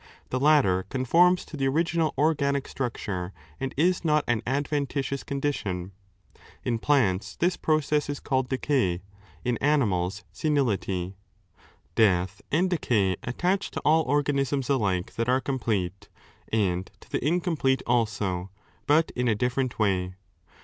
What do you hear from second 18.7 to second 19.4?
but in a